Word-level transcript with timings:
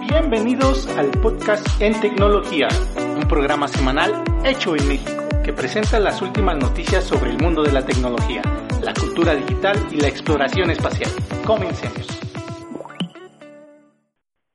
Bienvenidos 0.00 0.86
al 0.96 1.10
podcast 1.20 1.66
En 1.78 2.00
Tecnología, 2.00 2.68
un 3.16 3.28
programa 3.28 3.68
semanal 3.68 4.24
hecho 4.44 4.74
en 4.76 4.88
México 4.88 5.24
que 5.44 5.52
presenta 5.52 6.00
las 6.00 6.22
últimas 6.22 6.56
noticias 6.56 7.04
sobre 7.04 7.30
el 7.30 7.38
mundo 7.38 7.62
de 7.62 7.72
la 7.72 7.84
tecnología, 7.84 8.40
la 8.80 8.94
cultura 8.94 9.34
digital 9.34 9.76
y 9.92 9.96
la 9.96 10.08
exploración 10.08 10.70
espacial. 10.70 11.10
Comencemos. 11.46 12.08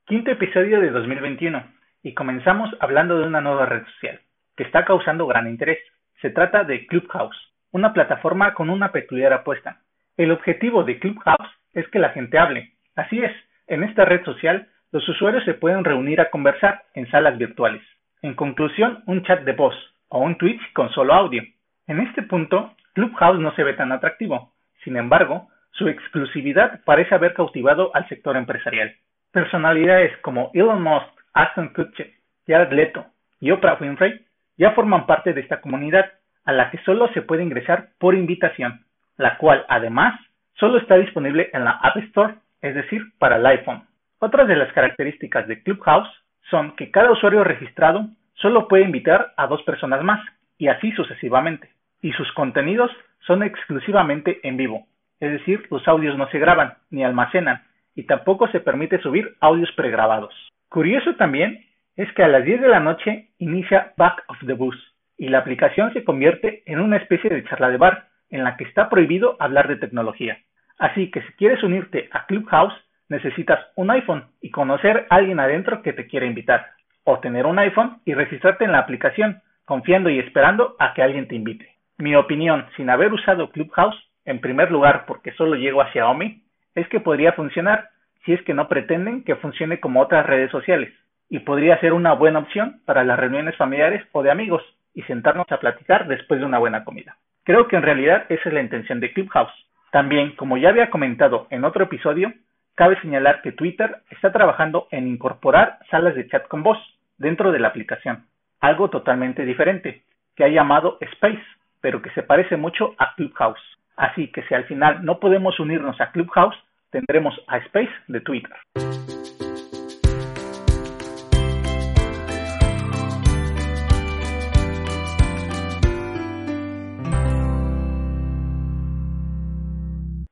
Quinto 0.08 0.32
episodio 0.32 0.82
de 0.82 0.90
2021 0.90 1.64
y 2.02 2.16
comenzamos 2.16 2.76
hablando 2.80 3.20
de 3.20 3.27
una 3.27 3.41
nueva 3.41 3.68
red 3.68 3.84
social 3.94 4.20
que 4.58 4.64
está 4.64 4.86
causando 4.86 5.28
gran 5.28 5.48
interés. 5.48 5.78
Se 6.20 6.31
trata 6.31 6.64
de 6.64 6.88
Clubhouse, 6.88 7.38
una 7.70 7.94
plataforma 7.94 8.55
con 8.55 8.72
una 8.72 8.91
peculiar 8.91 9.34
apuesta. 9.34 9.81
El 10.17 10.31
objetivo 10.31 10.84
de 10.84 10.98
Clubhouse 10.98 11.52
es 11.73 11.88
que 11.90 12.00
la 12.00 12.09
gente 12.09 12.40
hable. 12.40 12.73
Así 12.95 13.20
es, 13.20 13.34
en 13.67 13.84
esta 13.84 14.06
red 14.06 14.23
social 14.26 14.67
los 14.92 15.08
usuarios 15.08 15.44
se 15.45 15.53
pueden 15.53 15.84
reunir 15.84 16.20
a 16.20 16.31
conversar 16.31 16.86
en 16.95 17.08
salas 17.12 17.38
virtuales. 17.38 17.84
En 18.23 18.34
conclusión, 18.34 19.03
un 19.06 19.23
chat 19.26 19.44
de 19.44 19.53
voz 19.53 19.76
o 20.08 20.22
un 20.22 20.40
Twitch 20.40 20.73
con 20.73 20.90
solo 20.90 21.14
audio. 21.14 21.44
En 21.86 22.00
este 22.00 22.23
punto, 22.23 22.73
Clubhouse 22.94 23.40
no 23.40 23.53
se 23.53 23.64
ve 23.64 23.73
tan 23.73 23.92
atractivo. 23.92 24.53
Sin 24.84 24.98
embargo, 24.98 25.50
su 25.80 25.88
exclusividad 25.88 26.82
parece 26.84 27.16
haber 27.16 27.34
cautivado 27.34 27.96
al 27.96 28.08
sector 28.10 28.36
empresarial. 28.36 28.94
Personalidades 29.32 30.16
como 30.18 30.52
Elon 30.53 30.84
Musk, 30.84 31.08
Aston 31.34 31.70
Kutcher, 31.70 32.12
Jared 32.45 32.73
Leto 32.73 33.06
y 33.40 33.52
Oprah 33.52 33.78
Winfrey 33.80 34.26
ya 34.58 34.72
forman 34.72 35.06
parte 35.06 35.34
de 35.34 35.40
esta 35.40 35.62
comunidad, 35.62 36.12
a 36.44 36.52
la 36.52 36.70
que 36.70 36.80
solo 36.80 37.08
se 37.14 37.22
puede 37.22 37.44
ingresar 37.44 37.90
por 37.98 38.14
invitación, 38.14 38.81
la 39.18 39.38
cual 39.38 39.66
además 39.70 40.20
solo 40.56 40.80
está 40.80 40.98
disponible 40.98 41.50
en 41.53 41.64
la 41.64 41.72
App 41.72 41.96
Store, 41.98 42.36
es 42.62 42.75
decir, 42.75 43.02
para 43.18 43.38
el 43.38 43.46
iPhone. 43.46 43.84
Otras 44.20 44.50
de 44.50 44.58
las 44.58 44.73
características 44.73 45.48
de 45.48 45.64
Clubhouse 45.64 46.09
son 46.50 46.75
que 46.75 46.92
cada 46.92 47.12
usuario 47.12 47.46
registrado 47.46 48.09
solo 48.34 48.68
puede 48.68 48.84
invitar 48.84 49.31
a 49.38 49.48
dos 49.48 49.64
personas 49.64 50.03
más, 50.03 50.20
y 50.58 50.68
así 50.68 50.92
sucesivamente, 50.92 51.70
y 52.02 52.12
sus 52.14 52.30
contenidos 52.34 52.92
son 53.22 53.44
exclusivamente 53.44 54.42
en 54.44 54.58
vivo, 54.58 54.86
es 55.20 55.31
decir, 55.31 55.67
los 55.70 55.88
audios 55.88 56.17
no 56.17 56.30
se 56.30 56.39
graban 56.39 56.73
ni 56.89 57.03
almacenan, 57.03 57.64
y 57.95 58.03
tampoco 58.03 58.48
se 58.48 58.59
permite 58.59 59.00
subir 59.00 59.36
audios 59.42 59.72
pregrabados. 59.73 60.34
Curioso 60.70 61.16
también 61.16 61.66
es 61.95 62.12
que 62.14 62.23
a 62.23 62.28
las 62.28 62.45
10 62.45 62.62
de 62.62 62.67
la 62.70 62.80
noche 62.80 63.30
inicia 63.40 63.94
Back 63.97 64.23
of 64.28 64.38
the 64.45 64.53
Bus, 64.53 64.75
y 65.17 65.28
la 65.28 65.40
aplicación 65.40 65.92
se 65.94 66.03
convierte 66.03 66.64
en 66.66 66.80
una 66.80 66.97
especie 66.97 67.30
de 67.30 67.44
charla 67.44 67.70
de 67.70 67.78
bar, 67.78 68.08
en 68.30 68.44
la 68.44 68.56
que 68.56 68.64
está 68.64 68.90
prohibido 68.90 69.36
hablar 69.40 69.67
de 69.67 69.75
tecnología. 69.75 70.38
Así 70.78 71.12
que 71.12 71.22
si 71.22 71.34
quieres 71.34 71.62
unirte 71.64 72.08
a 72.14 72.25
Clubhouse, 72.25 72.73
necesitas 73.09 73.59
un 73.75 73.92
iPhone 73.92 74.28
y 74.42 74.52
conocer 74.52 75.08
a 75.09 75.16
alguien 75.16 75.40
adentro 75.40 75.81
que 75.81 75.94
te 75.94 76.08
quiera 76.08 76.25
invitar, 76.25 76.67
o 77.03 77.20
tener 77.20 77.45
un 77.45 77.59
iPhone 77.59 77.97
y 78.06 78.14
registrarte 78.14 78.64
en 78.64 78.72
la 78.72 78.80
aplicación, 78.80 79.42
confiando 79.66 80.09
y 80.09 80.20
esperando 80.20 80.75
a 80.80 80.94
que 80.94 81.03
alguien 81.03 81.28
te 81.28 81.36
invite. 81.36 81.75
Mi 81.97 82.16
opinión, 82.16 82.66
sin 82.78 82.90
haber 82.90 83.12
usado 83.12 83.52
Clubhouse, 83.52 84.09
en 84.25 84.42
primer 84.42 84.72
lugar 84.72 85.06
porque 85.06 85.31
solo 85.34 85.56
llego 85.56 85.81
a 85.81 85.92
Xiaomi, 85.92 86.44
es 86.75 86.88
que 86.89 87.00
podría 87.00 87.34
funcionar 87.34 87.89
si 88.25 88.34
es 88.34 88.42
que 88.44 88.53
no 88.53 88.67
pretenden 88.67 89.23
que 89.23 89.36
funcione 89.36 89.80
como 89.80 90.02
otras 90.02 90.25
redes 90.25 90.52
sociales, 90.52 90.94
y 91.30 91.39
podría 91.39 91.80
ser 91.80 91.94
una 91.94 92.14
buena 92.14 92.40
opción 92.40 92.81
para 92.86 93.03
las 93.03 93.20
reuniones 93.20 93.56
familiares 93.56 94.03
o 94.12 94.24
de 94.24 94.31
amigos, 94.31 94.63
y 94.94 95.03
sentarnos 95.03 95.50
a 95.52 95.59
platicar 95.59 96.07
después 96.07 96.40
de 96.40 96.46
una 96.46 96.57
buena 96.57 96.84
comida. 96.84 97.16
Creo 97.44 97.68
que 97.68 97.75
en 97.75 97.84
realidad 97.84 98.25
esa 98.30 98.50
es 98.50 98.53
la 98.53 98.62
intención 98.62 99.00
de 99.00 99.13
Clubhouse. 99.13 99.53
También, 99.91 100.36
como 100.36 100.57
ya 100.57 100.69
había 100.69 100.90
comentado 100.90 101.47
en 101.50 101.63
otro 101.63 101.86
episodio, 101.86 102.34
Cabe 102.80 102.97
señalar 103.01 103.41
que 103.41 103.51
Twitter 103.51 103.97
está 104.09 104.31
trabajando 104.31 104.88
en 104.90 105.06
incorporar 105.06 105.80
salas 105.91 106.16
de 106.16 106.30
chat 106.30 106.47
con 106.47 106.63
voz 106.63 106.78
dentro 107.18 107.51
de 107.51 107.59
la 107.59 107.68
aplicación, 107.68 108.25
algo 108.62 108.90
totalmente 108.90 109.44
diferente, 109.44 110.03
que 110.34 110.46
ha 110.46 110.47
llamado 110.47 110.97
Space, 111.01 111.44
pero 111.81 112.01
que 112.01 112.09
se 112.12 112.24
parece 112.24 112.56
mucho 112.56 112.96
a 112.97 113.16
Clubhouse. 113.16 113.59
Así 114.00 114.30
que 114.32 114.44
si 114.44 114.56
al 114.56 114.64
final 114.64 115.04
no 115.04 115.20
podemos 115.20 115.60
unirnos 115.60 116.00
a 116.00 116.12
Clubhouse, 116.12 116.56
tendremos 116.90 117.38
a 117.48 117.58
Space 117.58 117.92
de 118.08 118.22
Twitter. 118.22 118.56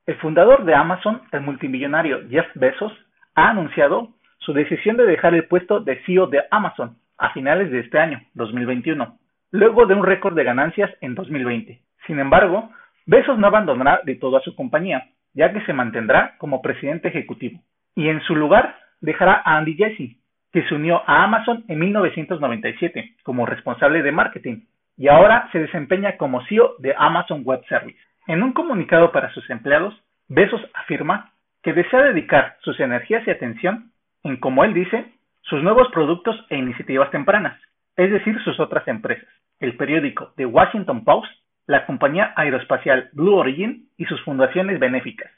El 0.06 0.16
fundador 0.16 0.64
de 0.64 0.74
Amazon, 0.74 1.20
el 1.30 1.42
multimillonario 1.42 2.26
Jeff 2.30 2.46
Bezos, 2.54 2.92
ha 3.34 3.50
anunciado 3.50 4.14
su 4.38 4.54
decisión 4.54 4.96
de 4.96 5.04
dejar 5.04 5.34
el 5.34 5.44
puesto 5.44 5.80
de 5.80 6.02
CEO 6.06 6.26
de 6.28 6.42
Amazon 6.50 6.96
a 7.18 7.34
finales 7.34 7.70
de 7.70 7.80
este 7.80 7.98
año, 7.98 8.22
2021, 8.32 9.18
luego 9.50 9.84
de 9.84 9.94
un 9.94 10.06
récord 10.06 10.34
de 10.34 10.44
ganancias 10.44 10.90
en 11.02 11.14
2020. 11.14 11.82
Sin 12.06 12.18
embargo, 12.18 12.70
Bezos 13.08 13.38
no 13.38 13.46
abandonará 13.46 14.02
de 14.04 14.16
todo 14.16 14.36
a 14.36 14.42
su 14.42 14.54
compañía, 14.54 15.08
ya 15.32 15.50
que 15.50 15.64
se 15.64 15.72
mantendrá 15.72 16.36
como 16.36 16.60
presidente 16.60 17.08
ejecutivo, 17.08 17.58
y 17.94 18.10
en 18.10 18.20
su 18.20 18.36
lugar 18.36 18.76
dejará 19.00 19.40
a 19.46 19.56
Andy 19.56 19.78
Jassy, 19.78 20.18
que 20.52 20.62
se 20.64 20.74
unió 20.74 21.02
a 21.06 21.24
Amazon 21.24 21.64
en 21.68 21.78
1997 21.78 23.14
como 23.22 23.46
responsable 23.46 24.02
de 24.02 24.12
marketing 24.12 24.66
y 24.98 25.08
ahora 25.08 25.48
se 25.52 25.58
desempeña 25.58 26.18
como 26.18 26.44
CEO 26.48 26.74
de 26.80 26.94
Amazon 26.98 27.44
Web 27.44 27.62
Service. 27.66 27.98
En 28.26 28.42
un 28.42 28.52
comunicado 28.52 29.10
para 29.10 29.32
sus 29.32 29.48
empleados, 29.48 29.94
Besos 30.28 30.60
afirma 30.74 31.32
que 31.62 31.72
desea 31.72 32.02
dedicar 32.02 32.56
sus 32.60 32.78
energías 32.78 33.26
y 33.26 33.30
atención 33.30 33.90
en, 34.22 34.36
como 34.36 34.64
él 34.64 34.74
dice, 34.74 35.06
sus 35.40 35.62
nuevos 35.62 35.88
productos 35.92 36.36
e 36.50 36.58
iniciativas 36.58 37.10
tempranas, 37.10 37.58
es 37.96 38.10
decir, 38.10 38.38
sus 38.42 38.60
otras 38.60 38.86
empresas, 38.86 39.28
el 39.60 39.78
periódico 39.78 40.34
The 40.36 40.44
Washington 40.44 41.04
Post, 41.04 41.32
la 41.68 41.84
compañía 41.84 42.32
aeroespacial 42.34 43.10
Blue 43.12 43.36
Origin 43.36 43.90
y 43.98 44.06
sus 44.06 44.20
fundaciones 44.22 44.80
benéficas. 44.80 45.30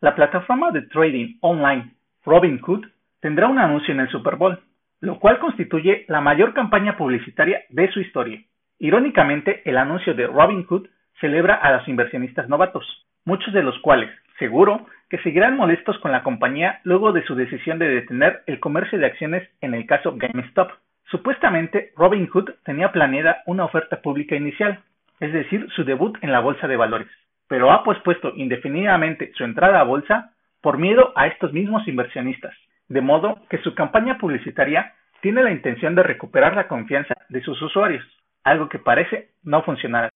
La 0.00 0.14
plataforma 0.14 0.70
de 0.70 0.82
trading 0.82 1.38
online 1.40 1.94
Robinhood 2.24 2.86
tendrá 3.20 3.48
un 3.48 3.58
anuncio 3.58 3.92
en 3.92 4.00
el 4.00 4.08
Super 4.08 4.36
Bowl, 4.36 4.60
lo 5.00 5.18
cual 5.18 5.40
constituye 5.40 6.04
la 6.06 6.20
mayor 6.20 6.54
campaña 6.54 6.96
publicitaria 6.96 7.62
de 7.70 7.90
su 7.90 8.00
historia. 8.00 8.40
Irónicamente, 8.78 9.68
el 9.68 9.76
anuncio 9.76 10.14
de 10.14 10.28
Robinhood 10.28 10.86
celebra 11.20 11.56
a 11.56 11.72
los 11.72 11.88
inversionistas 11.88 12.48
novatos, 12.48 12.84
muchos 13.24 13.52
de 13.52 13.64
los 13.64 13.78
cuales, 13.80 14.10
seguro, 14.42 14.86
que 15.08 15.18
seguirán 15.18 15.56
molestos 15.56 15.96
con 16.00 16.10
la 16.10 16.24
compañía 16.24 16.80
luego 16.82 17.12
de 17.12 17.22
su 17.22 17.36
decisión 17.36 17.78
de 17.78 17.86
detener 17.86 18.42
el 18.48 18.58
comercio 18.58 18.98
de 18.98 19.06
acciones 19.06 19.48
en 19.60 19.72
el 19.72 19.86
caso 19.86 20.16
GameStop. 20.16 20.68
Supuestamente, 21.12 21.92
Robinhood 21.96 22.50
tenía 22.64 22.90
planeada 22.90 23.42
una 23.46 23.64
oferta 23.64 24.02
pública 24.02 24.34
inicial, 24.34 24.80
es 25.20 25.32
decir, 25.32 25.68
su 25.76 25.84
debut 25.84 26.18
en 26.22 26.32
la 26.32 26.40
bolsa 26.40 26.66
de 26.66 26.76
valores, 26.76 27.06
pero 27.46 27.70
ha 27.70 27.84
pospuesto 27.84 28.32
indefinidamente 28.34 29.30
su 29.36 29.44
entrada 29.44 29.78
a 29.78 29.84
bolsa 29.84 30.32
por 30.60 30.76
miedo 30.76 31.12
a 31.14 31.28
estos 31.28 31.52
mismos 31.52 31.86
inversionistas, 31.86 32.54
de 32.88 33.00
modo 33.00 33.46
que 33.48 33.58
su 33.58 33.76
campaña 33.76 34.18
publicitaria 34.18 34.94
tiene 35.20 35.44
la 35.44 35.52
intención 35.52 35.94
de 35.94 36.02
recuperar 36.02 36.56
la 36.56 36.66
confianza 36.66 37.14
de 37.28 37.42
sus 37.42 37.62
usuarios, 37.62 38.04
algo 38.42 38.68
que 38.68 38.80
parece 38.80 39.28
no 39.44 39.62
funcionar. 39.62 40.10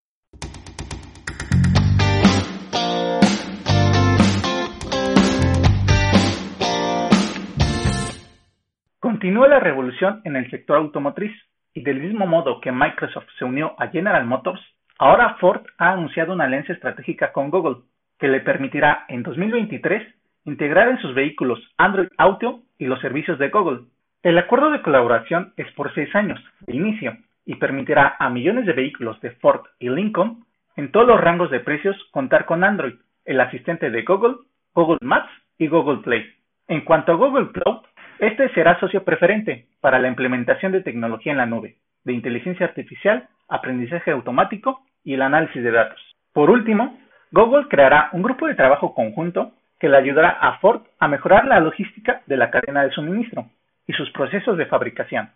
Continúa 9.17 9.49
la 9.49 9.61
revolución 9.61 10.21
en 10.25 10.37
el 10.37 10.51
sector 10.51 10.77
automotriz 10.77 11.33
y 11.73 11.81
del 11.81 12.01
mismo 12.01 12.27
modo 12.27 12.61
que 12.61 12.71
Microsoft 12.71 13.25
se 13.39 13.47
unió 13.47 13.75
a 13.79 13.87
General 13.89 14.27
Motors, 14.27 14.61
ahora 14.99 15.37
Ford 15.41 15.63
ha 15.79 15.93
anunciado 15.93 16.35
una 16.35 16.45
alianza 16.45 16.75
estratégica 16.75 17.33
con 17.33 17.49
Google 17.49 17.77
que 18.19 18.29
le 18.29 18.41
permitirá 18.41 19.07
en 19.09 19.23
2023 19.23 20.07
integrar 20.45 20.91
en 20.91 20.99
sus 20.99 21.15
vehículos 21.15 21.59
Android 21.79 22.09
Auto 22.19 22.61
y 22.79 22.85
los 22.85 23.01
servicios 23.01 23.39
de 23.39 23.49
Google. 23.49 23.87
El 24.23 24.37
acuerdo 24.37 24.71
de 24.71 24.83
colaboración 24.83 25.55
es 25.57 25.73
por 25.73 25.95
seis 25.95 26.15
años 26.15 26.39
de 26.67 26.77
inicio 26.77 27.17
y 27.47 27.55
permitirá 27.55 28.17
a 28.19 28.29
millones 28.29 28.67
de 28.67 28.75
vehículos 28.75 29.19
de 29.23 29.31
Ford 29.31 29.63
y 29.79 29.89
Lincoln 29.89 30.45
en 30.77 30.93
todos 30.93 31.07
los 31.07 31.19
rangos 31.19 31.51
de 31.51 31.61
precios 31.61 31.97
contar 32.11 32.45
con 32.45 32.65
Android, 32.65 32.97
el 33.25 33.41
asistente 33.41 33.89
de 33.89 34.03
Google, 34.03 34.35
Google 34.75 34.99
Maps 35.01 35.31
y 35.57 35.69
Google 35.69 36.03
Play. 36.03 36.23
En 36.69 36.83
cuanto 36.83 37.13
a 37.13 37.15
Google 37.15 37.53
Cloud, 37.53 37.81
Este 38.19 38.49
será 38.55 38.81
socio 38.81 39.05
preferente 39.05 39.67
para 39.81 39.99
la 39.99 40.09
implementación 40.09 40.73
de 40.73 40.83
tecnología 40.83 41.33
en 41.33 41.39
la 41.39 41.47
nube, 41.47 41.77
de 42.05 42.15
inteligencia 42.15 42.65
artificial, 42.65 43.29
aprendizaje 43.47 44.11
automático 44.11 44.81
y 45.05 45.15
el 45.15 45.23
análisis 45.23 45.63
de 45.63 45.71
datos. 45.71 46.01
Por 46.33 46.51
último, 46.51 46.99
Google 47.31 47.69
creará 47.69 48.09
un 48.13 48.23
grupo 48.23 48.47
de 48.47 48.55
trabajo 48.55 48.95
conjunto 48.95 49.53
que 49.79 49.91
le 49.91 49.99
ayudará 49.99 50.31
a 50.31 50.59
Ford 50.61 50.83
a 50.99 51.09
mejorar 51.09 51.45
la 51.45 51.61
logística 51.61 52.23
de 52.27 52.39
la 52.39 52.51
cadena 52.51 52.85
de 52.85 52.91
suministro 52.93 53.51
y 53.87 53.93
sus 53.93 54.11
procesos 54.13 54.57
de 54.57 54.67
fabricación. 54.67 55.31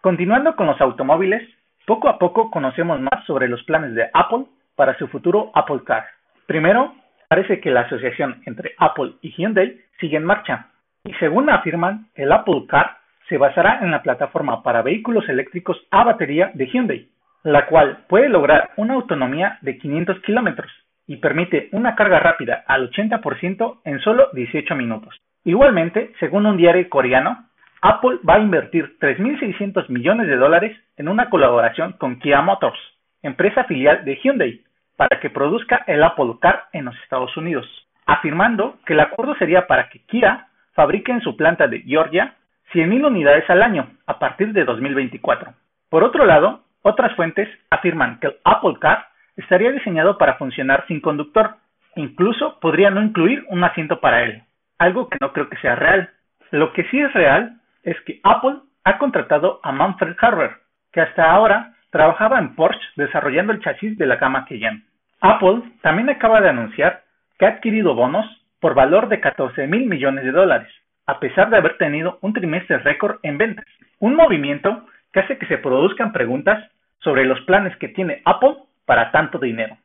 Continuando 0.00 0.54
con 0.54 0.68
los 0.68 0.80
automóviles, 0.80 1.42
poco 1.84 2.08
a 2.08 2.18
poco 2.18 2.50
conocemos 2.52 3.00
más 3.00 3.24
sobre 3.26 3.48
los 3.48 3.64
planes 3.64 3.94
de 3.94 4.08
Apple 4.14 4.44
para 4.76 4.96
su 4.98 5.08
futuro 5.08 5.50
Apple 5.54 5.80
Car. 5.84 6.06
Primero, 6.46 6.94
parece 7.28 7.60
que 7.60 7.70
la 7.70 7.82
asociación 7.82 8.42
entre 8.46 8.74
Apple 8.78 9.12
y 9.20 9.30
Hyundai 9.30 9.78
sigue 10.00 10.16
en 10.16 10.24
marcha, 10.24 10.68
y 11.04 11.12
según 11.14 11.50
afirman, 11.50 12.06
el 12.14 12.32
Apple 12.32 12.64
Car 12.68 12.98
se 13.28 13.38
basará 13.38 13.80
en 13.82 13.90
la 13.90 14.02
plataforma 14.02 14.62
para 14.62 14.82
vehículos 14.82 15.28
eléctricos 15.28 15.76
a 15.90 16.04
batería 16.04 16.50
de 16.54 16.66
Hyundai, 16.66 17.08
la 17.44 17.66
cual 17.66 18.04
puede 18.08 18.28
lograr 18.28 18.70
una 18.76 18.94
autonomía 18.94 19.58
de 19.60 19.78
500 19.78 20.20
kilómetros 20.20 20.70
y 21.06 21.16
permite 21.16 21.68
una 21.72 21.94
carga 21.94 22.18
rápida 22.18 22.64
al 22.66 22.90
80% 22.90 23.80
en 23.84 24.00
solo 24.00 24.28
18 24.32 24.74
minutos. 24.74 25.14
Igualmente, 25.44 26.12
según 26.20 26.46
un 26.46 26.56
diario 26.56 26.88
coreano, 26.88 27.46
Apple 27.80 28.18
va 28.28 28.34
a 28.34 28.40
invertir 28.40 28.98
3.600 28.98 29.88
millones 29.88 30.26
de 30.26 30.36
dólares 30.36 30.76
en 30.96 31.08
una 31.08 31.30
colaboración 31.30 31.92
con 31.92 32.18
Kia 32.18 32.42
Motors, 32.42 32.78
empresa 33.22 33.64
filial 33.64 34.04
de 34.04 34.16
Hyundai, 34.16 34.60
para 34.98 35.20
que 35.20 35.30
produzca 35.30 35.84
el 35.86 36.02
Apple 36.02 36.34
Car 36.40 36.64
en 36.72 36.86
los 36.86 36.96
Estados 37.04 37.36
Unidos, 37.36 37.64
afirmando 38.04 38.78
que 38.84 38.94
el 38.94 39.00
acuerdo 39.00 39.36
sería 39.36 39.68
para 39.68 39.88
que 39.90 40.00
Kia 40.06 40.48
fabrique 40.72 41.12
en 41.12 41.20
su 41.20 41.36
planta 41.36 41.68
de 41.68 41.82
Georgia 41.82 42.34
100.000 42.72 43.06
unidades 43.06 43.48
al 43.48 43.62
año 43.62 43.88
a 44.06 44.18
partir 44.18 44.52
de 44.52 44.64
2024. 44.64 45.54
Por 45.88 46.02
otro 46.02 46.26
lado, 46.26 46.64
otras 46.82 47.14
fuentes 47.14 47.48
afirman 47.70 48.18
que 48.18 48.26
el 48.26 48.36
Apple 48.42 48.74
Car 48.80 49.06
estaría 49.36 49.70
diseñado 49.70 50.18
para 50.18 50.34
funcionar 50.34 50.84
sin 50.88 51.00
conductor, 51.00 51.54
incluso 51.94 52.58
podría 52.58 52.90
no 52.90 53.00
incluir 53.00 53.44
un 53.50 53.62
asiento 53.62 54.00
para 54.00 54.24
él, 54.24 54.42
algo 54.78 55.08
que 55.08 55.18
no 55.20 55.32
creo 55.32 55.48
que 55.48 55.58
sea 55.58 55.76
real. 55.76 56.10
Lo 56.50 56.72
que 56.72 56.82
sí 56.90 56.98
es 56.98 57.12
real 57.12 57.60
es 57.84 57.96
que 58.00 58.18
Apple 58.24 58.56
ha 58.82 58.98
contratado 58.98 59.60
a 59.62 59.70
Manfred 59.70 60.16
Harrer, 60.20 60.56
que 60.92 61.02
hasta 61.02 61.30
ahora 61.30 61.74
trabajaba 61.90 62.40
en 62.40 62.56
Porsche 62.56 62.82
desarrollando 62.96 63.52
el 63.52 63.60
chasis 63.60 63.96
de 63.96 64.06
la 64.06 64.16
gama 64.16 64.44
Cayenne. 64.44 64.87
Apple 65.20 65.62
también 65.82 66.10
acaba 66.10 66.40
de 66.40 66.48
anunciar 66.48 67.02
que 67.38 67.46
ha 67.46 67.50
adquirido 67.50 67.94
bonos 67.94 68.26
por 68.60 68.74
valor 68.74 69.08
de 69.08 69.20
14 69.20 69.66
mil 69.66 69.86
millones 69.86 70.24
de 70.24 70.32
dólares, 70.32 70.68
a 71.06 71.18
pesar 71.18 71.50
de 71.50 71.56
haber 71.56 71.76
tenido 71.76 72.18
un 72.20 72.32
trimestre 72.32 72.78
récord 72.78 73.18
en 73.22 73.38
ventas, 73.38 73.64
un 73.98 74.14
movimiento 74.14 74.86
que 75.12 75.20
hace 75.20 75.38
que 75.38 75.46
se 75.46 75.58
produzcan 75.58 76.12
preguntas 76.12 76.70
sobre 77.00 77.24
los 77.24 77.40
planes 77.42 77.76
que 77.78 77.88
tiene 77.88 78.22
Apple 78.24 78.56
para 78.84 79.10
tanto 79.10 79.38
dinero. 79.38 79.76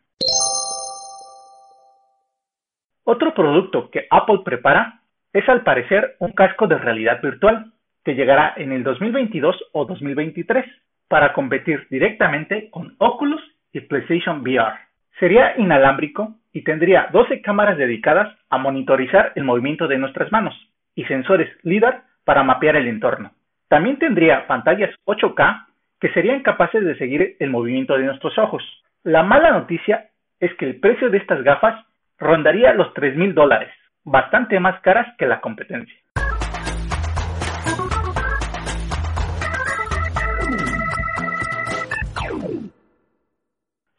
Otro 3.06 3.34
producto 3.34 3.90
que 3.90 4.08
Apple 4.10 4.42
prepara 4.46 5.00
es 5.34 5.48
al 5.50 5.62
parecer 5.62 6.16
un 6.20 6.32
casco 6.32 6.68
de 6.68 6.78
realidad 6.78 7.22
virtual 7.22 7.72
que 8.06 8.16
llegará 8.16 8.54
en 8.56 8.72
el 8.72 8.84
2022 8.84 9.70
o 9.72 9.86
2023 9.86 10.66
para 11.08 11.34
competir 11.34 11.88
directamente 11.90 12.70
con 12.70 12.96
Oculus 13.00 13.42
y 13.72 13.82
PlayStation 13.82 14.42
VR. 14.42 14.93
Sería 15.20 15.54
inalámbrico 15.58 16.36
y 16.52 16.64
tendría 16.64 17.10
12 17.12 17.42
cámaras 17.42 17.78
dedicadas 17.78 18.36
a 18.50 18.58
monitorizar 18.58 19.32
el 19.36 19.44
movimiento 19.44 19.88
de 19.88 19.98
nuestras 19.98 20.32
manos 20.32 20.56
y 20.96 21.06
sensores 21.06 21.50
LIDAR 21.64 22.04
para 22.24 22.44
mapear 22.44 22.76
el 22.76 22.88
entorno. 22.88 23.32
También 23.68 23.98
tendría 23.98 24.48
pantallas 24.48 24.92
8K 25.06 25.66
que 26.00 26.10
serían 26.14 26.44
capaces 26.44 26.84
de 26.84 26.98
seguir 26.98 27.36
el 27.40 27.50
movimiento 27.50 27.98
de 27.98 28.06
nuestros 28.06 28.38
ojos. 28.38 28.64
La 29.04 29.24
mala 29.24 29.52
noticia 29.52 30.10
es 30.40 30.54
que 30.56 30.66
el 30.66 30.80
precio 30.80 31.10
de 31.10 31.18
estas 31.18 31.44
gafas 31.44 31.86
rondaría 32.20 32.74
los 32.74 32.94
3 32.94 33.16
mil 33.16 33.34
dólares, 33.34 33.72
bastante 34.04 34.60
más 34.60 34.80
caras 34.82 35.08
que 35.18 35.26
la 35.26 35.42
competencia. 35.42 35.96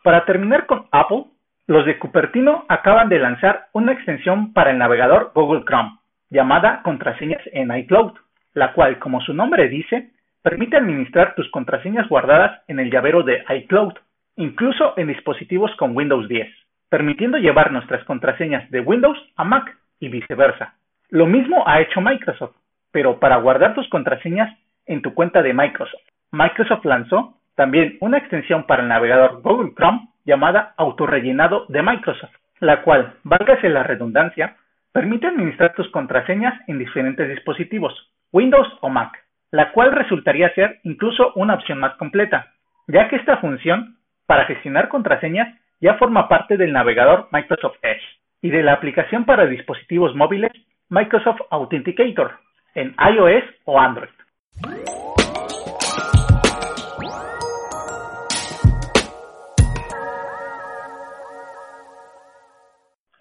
Para 0.05 0.27
terminar 0.27 0.67
con 0.67 0.85
Apple, 0.93 1.25
los 1.67 1.87
de 1.87 1.99
Cupertino 1.99 2.67
acaban 2.69 3.09
de 3.09 3.19
lanzar 3.19 3.69
una 3.73 3.93
extensión 3.93 4.53
para 4.53 4.71
el 4.71 4.77
navegador 4.77 5.33
Google 5.35 5.65
Chrome, 5.65 5.97
llamada 6.29 6.83
Contraseñas 6.83 7.41
en 7.55 7.75
iCloud, 7.75 8.13
la 8.53 8.75
cual, 8.75 8.99
como 8.99 9.23
su 9.23 9.33
nombre 9.33 9.67
dice, 9.71 10.11
permite 10.43 10.77
administrar 10.77 11.35
tus 11.35 11.51
contraseñas 11.51 12.07
guardadas 12.07 12.61
en 12.69 12.81
el 12.81 12.91
llavero 12.91 13.23
de 13.23 13.45
iCloud, 13.49 13.95
incluso 14.37 14.93
en 14.99 15.07
dispositivos 15.07 15.75
con 15.77 15.97
Windows 15.97 16.29
10, 16.29 16.49
permitiendo 16.91 17.39
llevar 17.39 17.73
nuestras 17.73 18.05
contraseñas 18.05 18.71
de 18.71 18.81
Windows 18.81 19.19
a 19.37 19.45
Mac 19.45 19.75
y 20.01 20.09
viceversa. 20.09 20.75
Lo 21.09 21.25
mismo 21.25 21.67
ha 21.67 21.81
hecho 21.81 22.03
Microsoft, 22.03 22.57
pero 22.93 23.19
para 23.19 23.39
guardar 23.39 23.75
tus 23.75 23.89
contraseñas 23.89 24.55
en 24.85 25.01
tu 25.01 25.15
cuenta 25.15 25.41
de 25.41 25.55
Microsoft. 25.55 26.03
Microsoft 26.31 26.85
lanzó 26.85 27.39
también 27.55 27.97
una 28.01 28.19
extensión 28.19 28.65
para 28.65 28.83
el 28.83 28.89
navegador 28.89 29.41
Google 29.43 29.73
Chrome 29.75 30.09
llamada 30.25 30.75
Autorrellenado 30.77 31.67
de 31.69 31.83
Microsoft, 31.83 32.35
la 32.61 32.83
cual, 32.83 33.15
válgase 33.25 33.69
la 33.69 33.83
redundancia, 33.83 34.57
permite 34.93 35.27
administrar 35.27 35.75
tus 35.75 35.91
contraseñas 35.91 36.55
en 36.69 36.79
diferentes 36.79 37.29
dispositivos, 37.29 37.93
Windows 38.33 38.69
o 38.81 38.89
Mac, 38.89 39.13
la 39.51 39.73
cual 39.73 39.93
resultaría 39.93 40.53
ser 40.55 40.81
incluso 40.83 41.33
una 41.35 41.55
opción 41.55 41.79
más 41.79 41.95
completa, 41.97 42.53
ya 42.87 43.09
que 43.09 43.17
esta 43.17 43.39
función 43.39 43.97
para 44.27 44.47
gestionar 44.47 44.89
contraseñas 44.89 45.55
ya 45.81 45.95
forma 45.95 46.29
parte 46.29 46.57
del 46.57 46.73
navegador 46.73 47.29
Microsoft 47.31 47.77
Edge 47.83 48.03
y 48.41 48.51
de 48.51 48.63
la 48.63 48.73
aplicación 48.73 49.25
para 49.25 49.47
dispositivos 49.47 50.15
móviles 50.15 50.53
Microsoft 50.89 51.41
Authenticator 51.51 52.39
en 52.75 52.95
iOS 52.99 53.45
o 53.65 53.81
Android. 53.81 54.11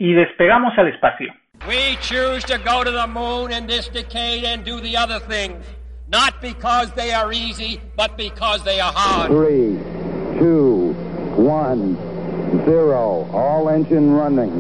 Y 0.04 0.14
despegamos 0.14 0.78
al 0.78 0.90
espacio. 0.90 1.34
We 1.66 1.96
choose 2.02 2.44
to 2.48 2.58
go 2.58 2.84
to 2.84 2.92
the 2.92 3.08
moon 3.08 3.54
in 3.54 3.68
this 3.68 3.88
decade 3.88 4.44
and 4.44 4.66
do 4.66 4.82
the 4.82 4.98
other 4.98 5.20
things, 5.20 5.64
not 6.10 6.42
because 6.42 6.92
they 6.92 7.14
are 7.14 7.32
easy, 7.32 7.80
but 7.96 8.18
because 8.18 8.66
they 8.66 8.82
are 8.82 8.92
hard. 8.94 9.32
Three, 9.32 9.80
two, 10.40 10.92
one, 11.38 11.96
zero. 12.66 13.30
All 13.32 13.70
engine 13.70 14.12
running. 14.12 14.52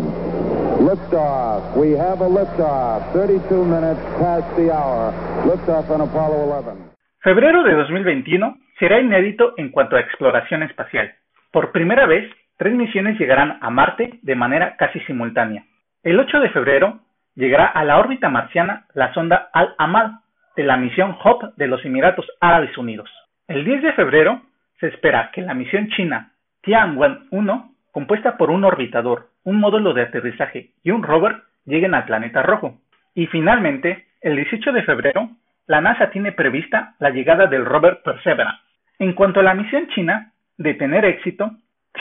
Liftoff. 0.79 1.75
We 1.75 1.91
have 1.91 2.21
a 2.21 2.29
liftoff. 2.29 3.11
32 3.11 3.65
minutes 3.65 3.99
past 4.19 4.47
the 4.55 4.71
hour. 4.71 5.11
Liftoff 5.43 5.89
on 5.89 5.99
Apollo 5.99 6.53
11. 6.69 6.89
Febrero 7.21 7.63
de 7.63 7.73
2021 7.73 8.55
será 8.79 9.01
inédito 9.01 9.55
en 9.57 9.71
cuanto 9.71 9.97
a 9.97 9.99
exploración 9.99 10.63
espacial. 10.63 11.13
Por 11.51 11.73
primera 11.73 12.05
vez, 12.07 12.31
Tres 12.57 12.73
misiones 12.73 13.19
llegarán 13.19 13.57
a 13.61 13.69
Marte 13.69 14.19
de 14.21 14.35
manera 14.35 14.75
casi 14.77 14.99
simultánea. 15.01 15.65
El 16.03 16.19
8 16.19 16.39
de 16.39 16.49
febrero 16.49 16.99
llegará 17.35 17.65
a 17.65 17.83
la 17.83 17.97
órbita 17.97 18.29
marciana 18.29 18.85
la 18.93 19.13
sonda 19.13 19.49
Al-Amal 19.53 20.19
de 20.55 20.63
la 20.63 20.77
misión 20.77 21.15
HOP 21.23 21.55
de 21.55 21.67
los 21.67 21.83
Emiratos 21.83 22.27
Árabes 22.39 22.77
Unidos. 22.77 23.09
El 23.47 23.65
10 23.65 23.81
de 23.81 23.93
febrero 23.93 24.41
se 24.79 24.87
espera 24.87 25.31
que 25.31 25.41
la 25.41 25.53
misión 25.53 25.89
china 25.89 26.31
Tianwen-1, 26.63 27.71
compuesta 27.91 28.37
por 28.37 28.51
un 28.51 28.63
orbitador, 28.63 29.29
un 29.43 29.59
módulo 29.59 29.93
de 29.93 30.03
aterrizaje 30.03 30.71
y 30.83 30.91
un 30.91 31.03
rover, 31.03 31.41
lleguen 31.65 31.95
al 31.95 32.05
planeta 32.05 32.43
rojo. 32.43 32.79
Y 33.15 33.27
finalmente, 33.27 34.05
el 34.21 34.35
18 34.35 34.71
de 34.71 34.83
febrero, 34.83 35.29
la 35.65 35.81
NASA 35.81 36.09
tiene 36.11 36.31
prevista 36.31 36.95
la 36.99 37.09
llegada 37.09 37.47
del 37.47 37.65
rover 37.65 38.01
Perseverance. 38.03 38.61
En 38.99 39.13
cuanto 39.13 39.39
a 39.39 39.43
la 39.43 39.53
misión 39.53 39.87
china, 39.89 40.31
de 40.57 40.73
tener 40.75 41.03
éxito, 41.05 41.51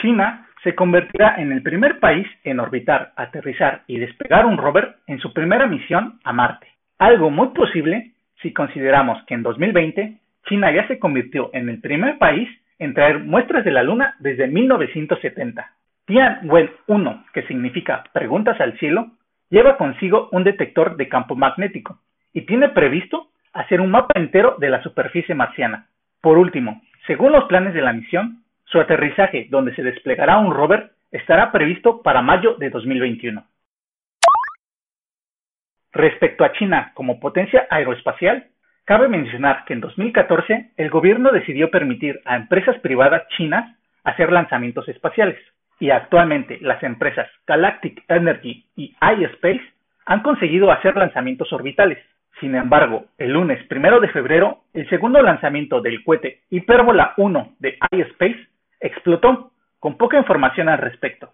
China 0.01 0.47
se 0.63 0.75
convertirá 0.75 1.35
en 1.37 1.51
el 1.51 1.61
primer 1.61 1.99
país 1.99 2.27
en 2.43 2.59
orbitar, 2.59 3.11
aterrizar 3.15 3.83
y 3.87 3.99
despegar 3.99 4.45
un 4.45 4.57
rover 4.57 4.95
en 5.07 5.19
su 5.19 5.33
primera 5.33 5.67
misión 5.67 6.19
a 6.23 6.33
Marte, 6.33 6.67
algo 6.97 7.29
muy 7.29 7.49
posible 7.49 8.11
si 8.41 8.53
consideramos 8.53 9.23
que 9.25 9.33
en 9.33 9.43
2020 9.43 10.17
China 10.47 10.71
ya 10.71 10.87
se 10.87 10.99
convirtió 10.99 11.49
en 11.53 11.69
el 11.69 11.79
primer 11.79 12.17
país 12.17 12.49
en 12.79 12.93
traer 12.93 13.19
muestras 13.19 13.63
de 13.63 13.71
la 13.71 13.83
Luna 13.83 14.15
desde 14.19 14.47
1970. 14.47 15.71
Tianwen-1, 16.05 17.25
que 17.33 17.43
significa 17.43 18.03
preguntas 18.11 18.59
al 18.59 18.77
cielo, 18.77 19.11
lleva 19.49 19.77
consigo 19.77 20.29
un 20.31 20.43
detector 20.43 20.97
de 20.97 21.07
campo 21.07 21.35
magnético 21.35 21.99
y 22.33 22.41
tiene 22.41 22.69
previsto 22.69 23.27
hacer 23.53 23.79
un 23.79 23.91
mapa 23.91 24.19
entero 24.19 24.55
de 24.59 24.69
la 24.69 24.81
superficie 24.81 25.35
marciana. 25.35 25.87
Por 26.21 26.37
último, 26.37 26.81
según 27.07 27.31
los 27.31 27.45
planes 27.45 27.73
de 27.73 27.81
la 27.81 27.93
misión, 27.93 28.42
su 28.65 28.79
aterrizaje, 28.79 29.47
donde 29.49 29.75
se 29.75 29.83
desplegará 29.83 30.37
un 30.37 30.53
rover, 30.53 30.91
estará 31.11 31.51
previsto 31.51 32.01
para 32.01 32.21
mayo 32.21 32.55
de 32.55 32.69
2021. 32.69 33.45
Respecto 35.93 36.43
a 36.43 36.51
China 36.53 36.91
como 36.95 37.19
potencia 37.19 37.67
aeroespacial, 37.69 38.47
cabe 38.83 39.07
mencionar 39.07 39.63
que 39.65 39.73
en 39.73 39.81
2014 39.81 40.71
el 40.75 40.89
gobierno 40.89 41.31
decidió 41.31 41.69
permitir 41.69 42.19
a 42.25 42.35
empresas 42.35 42.77
privadas 42.79 43.27
chinas 43.37 43.77
hacer 44.03 44.31
lanzamientos 44.31 44.87
espaciales 44.89 45.37
y 45.79 45.91
actualmente 45.91 46.57
las 46.61 46.81
empresas 46.83 47.27
Galactic 47.45 48.03
Energy 48.07 48.65
y 48.75 48.95
iSpace 49.19 49.61
han 50.05 50.21
conseguido 50.21 50.71
hacer 50.71 50.95
lanzamientos 50.95 51.53
orbitales. 51.53 51.99
Sin 52.39 52.55
embargo, 52.55 53.05
el 53.17 53.31
lunes 53.31 53.63
primero 53.67 53.99
de 53.99 54.09
febrero, 54.09 54.63
el 54.73 54.89
segundo 54.89 55.21
lanzamiento 55.21 55.79
del 55.81 56.03
cohete 56.03 56.41
Hyperbola 56.49 57.13
1 57.17 57.55
de 57.59 57.77
iSpace 57.91 58.47
explotó, 58.83 59.51
con 59.79 59.97
poca 59.97 60.17
información 60.17 60.69
al 60.69 60.77
respecto. 60.77 61.33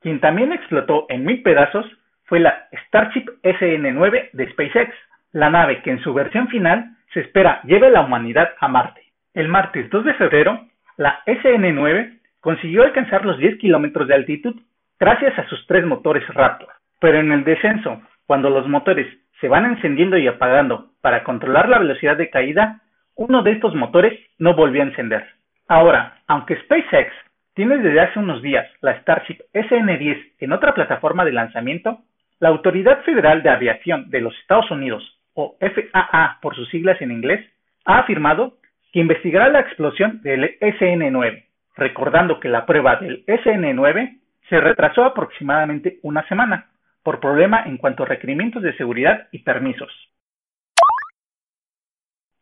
Quien 0.00 0.20
también 0.20 0.52
explotó 0.52 1.06
en 1.08 1.24
mil 1.24 1.42
pedazos 1.42 1.86
fue 2.24 2.38
la 2.38 2.68
Starship 2.86 3.24
SN9 3.42 4.30
de 4.32 4.50
SpaceX, 4.52 4.94
la 5.32 5.48
nave 5.48 5.80
que 5.82 5.90
en 5.90 6.02
su 6.02 6.12
versión 6.12 6.48
final 6.48 6.94
se 7.14 7.20
espera 7.20 7.62
lleve 7.64 7.90
la 7.90 8.02
humanidad 8.02 8.50
a 8.60 8.68
Marte. 8.68 9.02
El 9.32 9.48
martes 9.48 9.88
2 9.88 10.04
de 10.04 10.14
febrero, 10.14 10.68
la 10.98 11.22
SN9 11.24 12.18
consiguió 12.44 12.82
alcanzar 12.82 13.24
los 13.24 13.38
10 13.38 13.56
kilómetros 13.56 14.06
de 14.06 14.14
altitud 14.14 14.54
gracias 15.00 15.38
a 15.38 15.48
sus 15.48 15.66
tres 15.66 15.86
motores 15.86 16.22
Raptor, 16.28 16.68
pero 17.00 17.18
en 17.18 17.32
el 17.32 17.42
descenso, 17.42 18.02
cuando 18.26 18.50
los 18.50 18.68
motores 18.68 19.06
se 19.40 19.48
van 19.48 19.64
encendiendo 19.64 20.18
y 20.18 20.26
apagando 20.28 20.90
para 21.00 21.24
controlar 21.24 21.70
la 21.70 21.78
velocidad 21.78 22.18
de 22.18 22.28
caída, 22.28 22.82
uno 23.16 23.42
de 23.42 23.52
estos 23.52 23.74
motores 23.74 24.20
no 24.38 24.54
volvió 24.54 24.82
a 24.82 24.84
encender. 24.84 25.26
Ahora, 25.68 26.18
aunque 26.26 26.60
SpaceX 26.60 27.14
tiene 27.54 27.78
desde 27.78 28.00
hace 28.00 28.18
unos 28.18 28.42
días 28.42 28.66
la 28.82 29.00
Starship 29.00 29.38
SN-10 29.54 30.32
en 30.40 30.52
otra 30.52 30.74
plataforma 30.74 31.24
de 31.24 31.32
lanzamiento, 31.32 32.00
la 32.40 32.50
Autoridad 32.50 33.04
Federal 33.04 33.42
de 33.42 33.48
Aviación 33.48 34.10
de 34.10 34.20
los 34.20 34.38
Estados 34.40 34.70
Unidos, 34.70 35.02
o 35.32 35.56
FAA 35.60 36.40
por 36.42 36.54
sus 36.54 36.68
siglas 36.68 37.00
en 37.00 37.10
inglés, 37.10 37.42
ha 37.86 38.00
afirmado 38.00 38.58
que 38.92 39.00
investigará 39.00 39.48
la 39.48 39.60
explosión 39.60 40.20
del 40.20 40.58
SN-9, 40.60 41.44
recordando 41.76 42.40
que 42.40 42.48
la 42.48 42.66
prueba 42.66 42.96
del 42.96 43.24
SN-9 43.26 44.18
se 44.48 44.60
retrasó 44.60 45.04
aproximadamente 45.04 45.98
una 46.02 46.26
semana 46.28 46.70
por 47.02 47.20
problema 47.20 47.64
en 47.66 47.76
cuanto 47.76 48.02
a 48.02 48.06
requerimientos 48.06 48.62
de 48.62 48.76
seguridad 48.76 49.28
y 49.32 49.40
permisos. 49.40 49.92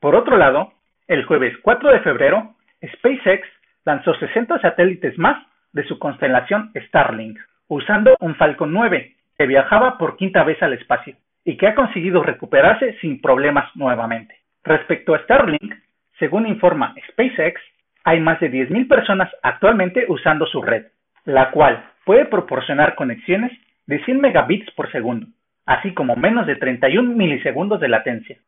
Por 0.00 0.14
otro 0.14 0.36
lado, 0.36 0.72
el 1.06 1.24
jueves 1.24 1.56
4 1.62 1.92
de 1.92 2.00
febrero, 2.00 2.54
SpaceX 2.84 3.46
lanzó 3.84 4.14
60 4.14 4.60
satélites 4.60 5.18
más 5.18 5.46
de 5.72 5.84
su 5.84 5.98
constelación 5.98 6.72
Starlink, 6.88 7.38
usando 7.68 8.16
un 8.20 8.34
Falcon 8.36 8.72
9, 8.72 9.16
que 9.38 9.46
viajaba 9.46 9.98
por 9.98 10.16
quinta 10.16 10.44
vez 10.44 10.62
al 10.62 10.72
espacio 10.74 11.16
y 11.44 11.56
que 11.56 11.66
ha 11.66 11.74
conseguido 11.74 12.22
recuperarse 12.22 12.96
sin 13.00 13.20
problemas 13.20 13.74
nuevamente. 13.74 14.36
Respecto 14.62 15.14
a 15.14 15.18
Starlink, 15.20 15.74
según 16.18 16.46
informa 16.46 16.94
SpaceX, 17.10 17.60
hay 18.04 18.20
más 18.20 18.40
de 18.40 18.50
10.000 18.50 18.88
personas 18.88 19.30
actualmente 19.42 20.04
usando 20.08 20.46
su 20.46 20.62
red, 20.62 20.86
la 21.24 21.50
cual 21.50 21.84
puede 22.04 22.26
proporcionar 22.26 22.94
conexiones 22.94 23.52
de 23.86 24.04
100 24.04 24.20
megabits 24.20 24.70
por 24.72 24.90
segundo, 24.90 25.26
así 25.66 25.94
como 25.94 26.16
menos 26.16 26.46
de 26.46 26.56
31 26.56 27.14
milisegundos 27.14 27.80
de 27.80 27.88
latencia. 27.88 28.38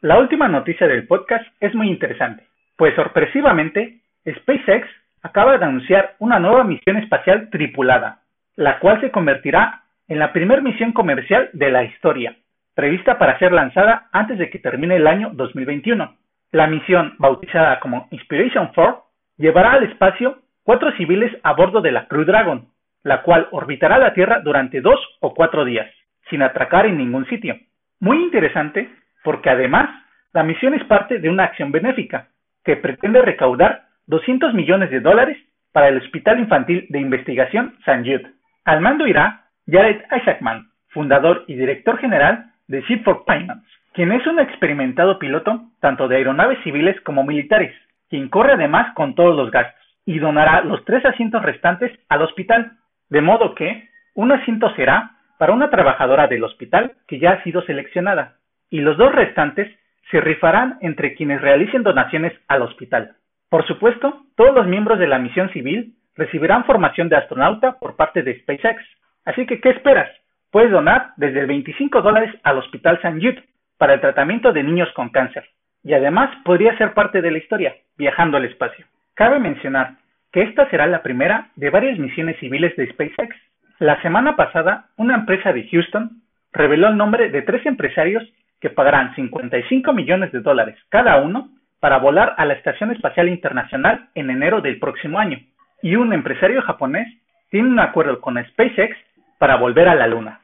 La 0.00 0.18
última 0.18 0.46
noticia 0.46 0.86
del 0.86 1.06
podcast 1.06 1.44
es 1.60 1.74
muy 1.74 1.88
interesante, 1.88 2.44
pues 2.76 2.94
sorpresivamente 2.94 4.00
SpaceX 4.26 4.86
acaba 5.22 5.58
de 5.58 5.64
anunciar 5.64 6.14
una 6.20 6.38
nueva 6.38 6.62
misión 6.64 6.96
espacial 6.96 7.50
tripulada, 7.50 8.20
la 8.54 8.78
cual 8.78 9.00
se 9.00 9.10
convertirá 9.10 9.82
en 10.08 10.18
la 10.18 10.32
primera 10.32 10.62
misión 10.62 10.92
comercial 10.92 11.50
de 11.52 11.70
la 11.70 11.84
historia, 11.84 12.36
prevista 12.74 13.18
para 13.18 13.38
ser 13.38 13.52
lanzada 13.52 14.08
antes 14.12 14.38
de 14.38 14.50
que 14.50 14.58
termine 14.58 14.96
el 14.96 15.06
año 15.06 15.30
2021. 15.32 16.16
La 16.52 16.66
misión, 16.66 17.14
bautizada 17.18 17.80
como 17.80 18.08
Inspiration 18.10 18.70
4, 18.74 19.04
llevará 19.38 19.72
al 19.72 19.84
espacio 19.84 20.38
cuatro 20.62 20.92
civiles 20.92 21.32
a 21.42 21.54
bordo 21.54 21.80
de 21.80 21.92
la 21.92 22.06
Crew 22.06 22.24
Dragon, 22.24 22.68
la 23.02 23.22
cual 23.22 23.48
orbitará 23.50 23.98
la 23.98 24.14
Tierra 24.14 24.40
durante 24.40 24.80
dos 24.80 24.98
o 25.20 25.34
cuatro 25.34 25.64
días, 25.64 25.88
sin 26.30 26.42
atracar 26.42 26.86
en 26.86 26.98
ningún 26.98 27.26
sitio. 27.26 27.56
Muy 28.00 28.22
interesante 28.22 28.90
porque 29.24 29.50
además 29.50 29.88
la 30.32 30.42
misión 30.42 30.74
es 30.74 30.84
parte 30.84 31.18
de 31.18 31.30
una 31.30 31.44
acción 31.44 31.72
benéfica 31.72 32.28
que 32.64 32.76
pretende 32.76 33.22
recaudar 33.22 33.86
200 34.06 34.54
millones 34.54 34.90
de 34.90 35.00
dólares 35.00 35.38
para 35.72 35.88
el 35.88 35.98
Hospital 35.98 36.38
Infantil 36.40 36.86
de 36.90 37.00
Investigación 37.00 37.76
San 37.84 38.04
Jude. 38.04 38.32
Al 38.64 38.80
mando 38.80 39.06
irá 39.06 39.45
Jared 39.66 40.02
Isaacman, 40.10 40.68
fundador 40.88 41.44
y 41.46 41.54
director 41.54 41.98
general 41.98 42.52
de 42.68 42.82
for 43.04 43.24
Finance, 43.26 43.66
quien 43.92 44.12
es 44.12 44.26
un 44.26 44.38
experimentado 44.38 45.18
piloto 45.18 45.62
tanto 45.80 46.08
de 46.08 46.16
aeronaves 46.16 46.58
civiles 46.62 47.00
como 47.02 47.24
militares, 47.24 47.74
quien 48.08 48.28
corre 48.28 48.52
además 48.52 48.94
con 48.94 49.14
todos 49.14 49.36
los 49.36 49.50
gastos 49.50 49.80
y 50.04 50.18
donará 50.18 50.62
los 50.62 50.84
tres 50.84 51.04
asientos 51.04 51.42
restantes 51.42 51.92
al 52.08 52.22
hospital, 52.22 52.72
de 53.10 53.20
modo 53.20 53.54
que 53.54 53.88
un 54.14 54.32
asiento 54.32 54.72
será 54.74 55.12
para 55.38 55.52
una 55.52 55.70
trabajadora 55.70 56.26
del 56.28 56.44
hospital 56.44 56.92
que 57.06 57.18
ya 57.18 57.32
ha 57.32 57.42
sido 57.42 57.62
seleccionada 57.62 58.36
y 58.70 58.80
los 58.80 58.96
dos 58.96 59.14
restantes 59.14 59.68
se 60.10 60.20
rifarán 60.20 60.78
entre 60.80 61.14
quienes 61.14 61.40
realicen 61.40 61.82
donaciones 61.82 62.32
al 62.48 62.62
hospital. 62.62 63.16
Por 63.48 63.66
supuesto, 63.66 64.22
todos 64.36 64.54
los 64.54 64.66
miembros 64.66 64.98
de 64.98 65.08
la 65.08 65.18
misión 65.18 65.50
civil 65.50 65.94
recibirán 66.14 66.64
formación 66.64 67.08
de 67.08 67.16
astronauta 67.16 67.78
por 67.78 67.96
parte 67.96 68.22
de 68.22 68.40
SpaceX. 68.40 68.82
Así 69.26 69.44
que, 69.44 69.60
¿qué 69.60 69.70
esperas? 69.70 70.08
Puedes 70.50 70.70
donar 70.70 71.10
desde 71.16 71.44
25 71.44 72.00
dólares 72.00 72.34
al 72.44 72.58
Hospital 72.58 72.96
St. 73.02 73.18
Jude 73.20 73.44
para 73.76 73.94
el 73.94 74.00
tratamiento 74.00 74.52
de 74.52 74.62
niños 74.62 74.88
con 74.94 75.10
cáncer. 75.10 75.44
Y 75.82 75.92
además 75.92 76.30
podría 76.44 76.76
ser 76.78 76.94
parte 76.94 77.20
de 77.20 77.30
la 77.30 77.38
historia, 77.38 77.76
viajando 77.98 78.36
al 78.36 78.44
espacio. 78.46 78.86
Cabe 79.14 79.38
mencionar 79.38 79.96
que 80.32 80.42
esta 80.42 80.70
será 80.70 80.86
la 80.86 81.02
primera 81.02 81.48
de 81.56 81.70
varias 81.70 81.98
misiones 81.98 82.38
civiles 82.38 82.74
de 82.76 82.90
SpaceX. 82.92 83.36
La 83.78 84.00
semana 84.00 84.36
pasada, 84.36 84.86
una 84.96 85.16
empresa 85.16 85.52
de 85.52 85.68
Houston 85.68 86.22
reveló 86.52 86.88
el 86.88 86.96
nombre 86.96 87.28
de 87.28 87.42
tres 87.42 87.66
empresarios 87.66 88.24
que 88.60 88.70
pagarán 88.70 89.14
55 89.14 89.92
millones 89.92 90.32
de 90.32 90.40
dólares 90.40 90.78
cada 90.88 91.16
uno 91.20 91.50
para 91.80 91.98
volar 91.98 92.34
a 92.38 92.44
la 92.46 92.54
Estación 92.54 92.90
Espacial 92.92 93.28
Internacional 93.28 94.08
en 94.14 94.30
enero 94.30 94.60
del 94.60 94.78
próximo 94.78 95.18
año. 95.18 95.38
Y 95.82 95.96
un 95.96 96.12
empresario 96.12 96.62
japonés 96.62 97.06
tiene 97.50 97.68
un 97.68 97.80
acuerdo 97.80 98.20
con 98.20 98.42
SpaceX 98.42 98.96
para 99.38 99.56
volver 99.56 99.88
a 99.88 99.94
la 99.94 100.06
Luna. 100.06 100.40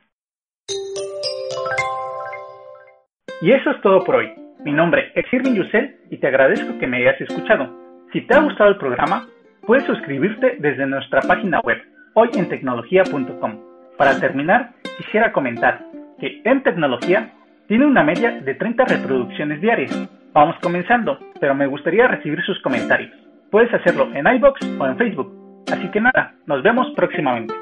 Y 3.41 3.51
eso 3.51 3.71
es 3.71 3.81
todo 3.81 4.05
por 4.05 4.17
hoy. 4.17 4.33
Mi 4.65 4.73
nombre 4.73 5.11
es 5.15 5.25
Irving 5.33 5.55
Yusel 5.55 5.97
y 6.11 6.19
te 6.19 6.29
agradezco 6.29 6.79
que 6.79 6.87
me 6.87 6.99
hayas 6.99 7.21
escuchado. 7.21 7.69
Si 8.13 8.21
te 8.21 8.35
ha 8.35 8.41
gustado 8.41 8.71
el 8.71 8.77
programa, 8.77 9.27
puedes 9.67 9.85
suscribirte 9.85 10.57
desde 10.61 10.87
nuestra 10.87 11.21
página 11.23 11.61
web 11.61 11.79
hoyentecnología.com. 12.15 13.59
Para 13.97 14.21
terminar, 14.21 14.73
quisiera 14.97 15.33
comentar 15.33 15.81
que 16.21 16.41
en 16.45 16.63
tecnología 16.63 17.33
tiene 17.67 17.87
una 17.87 18.05
media 18.05 18.31
de 18.31 18.55
30 18.55 18.85
reproducciones 18.85 19.61
diarias. 19.61 20.09
Vamos 20.33 20.57
comenzando, 20.63 21.19
pero 21.41 21.55
me 21.55 21.67
gustaría 21.67 22.07
recibir 22.07 22.41
sus 22.43 22.61
comentarios. 22.63 23.13
Puedes 23.51 23.73
hacerlo 23.75 24.09
en 24.15 24.27
iBox 24.27 24.61
o 24.79 24.87
en 24.87 24.97
Facebook. 24.97 25.65
Así 25.73 25.89
que 25.89 26.01
nada, 26.01 26.35
nos 26.47 26.63
vemos 26.63 26.93
próximamente. 26.95 27.55